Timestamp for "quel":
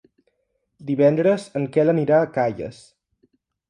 1.77-1.97